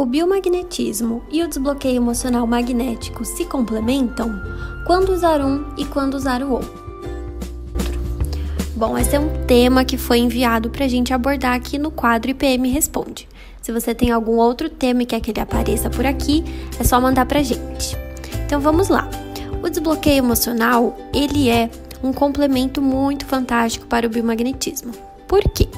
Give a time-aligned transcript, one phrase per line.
[0.00, 4.40] O biomagnetismo e o desbloqueio emocional magnético se complementam?
[4.86, 6.72] Quando usar um e quando usar o outro?
[8.74, 12.30] Bom, esse é um tema que foi enviado para a gente abordar aqui no quadro
[12.30, 13.28] IPM Responde.
[13.60, 16.44] Se você tem algum outro tema e quer que ele apareça por aqui,
[16.80, 17.94] é só mandar para a gente.
[18.46, 19.06] Então vamos lá.
[19.62, 21.68] O desbloqueio emocional, ele é
[22.02, 24.92] um complemento muito fantástico para o biomagnetismo.
[25.28, 25.68] Por quê?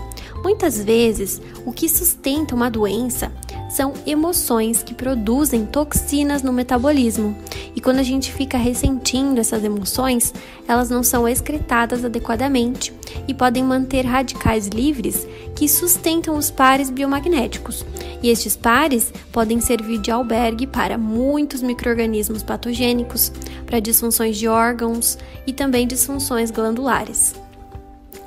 [0.45, 3.33] Muitas vezes, o que sustenta uma doença
[3.73, 7.35] são emoções que produzem toxinas no metabolismo.
[7.75, 10.35] E quando a gente fica ressentindo essas emoções,
[10.69, 12.93] elas não são excretadas adequadamente
[13.27, 17.83] e podem manter radicais livres que sustentam os pares biomagnéticos.
[18.23, 23.33] E estes pares podem servir de albergue para muitos microrganismos patogênicos,
[23.65, 25.17] para disfunções de órgãos
[25.47, 27.35] e também disfunções glandulares.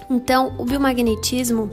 [0.09, 1.69] Então, o biomagnetismo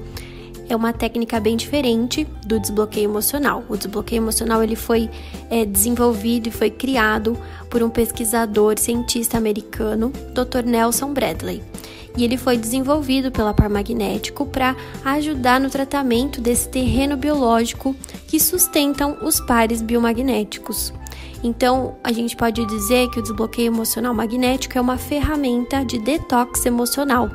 [0.72, 3.64] é uma técnica bem diferente do desbloqueio emocional.
[3.68, 5.10] O desbloqueio emocional ele foi
[5.50, 7.36] é, desenvolvido e foi criado
[7.68, 10.64] por um pesquisador cientista americano, Dr.
[10.64, 11.62] Nelson Bradley.
[12.16, 17.94] E ele foi desenvolvido pela Parmagnético para ajudar no tratamento desse terreno biológico
[18.26, 20.92] que sustentam os pares biomagnéticos.
[21.42, 26.64] Então, a gente pode dizer que o desbloqueio emocional magnético é uma ferramenta de detox
[26.66, 27.28] emocional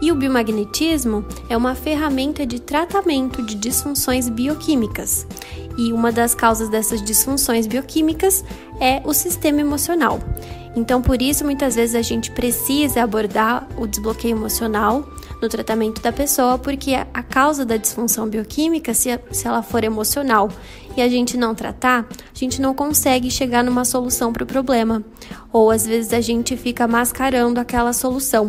[0.00, 5.26] e o biomagnetismo é uma ferramenta de tratamento de disfunções bioquímicas.
[5.76, 8.44] E uma das causas dessas disfunções bioquímicas
[8.80, 10.18] é o sistema emocional.
[10.74, 15.04] Então, por isso, muitas vezes a gente precisa abordar o desbloqueio emocional
[15.40, 19.08] no tratamento da pessoa, porque a causa da disfunção bioquímica, se,
[19.44, 20.48] ela for emocional
[20.96, 25.02] e a gente não tratar, a gente não consegue chegar numa solução para o problema.
[25.52, 28.48] Ou às vezes a gente fica mascarando aquela solução.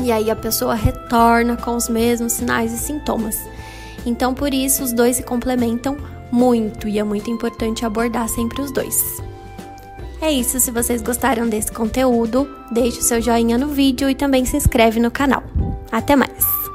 [0.00, 3.42] E aí a pessoa retorna com os mesmos sinais e sintomas.
[4.04, 5.96] Então, por isso, os dois se complementam
[6.30, 9.22] muito e é muito importante abordar sempre os dois.
[10.20, 14.44] É isso, se vocês gostaram desse conteúdo, deixe o seu joinha no vídeo e também
[14.44, 15.42] se inscreve no canal.
[15.90, 16.65] Até mais!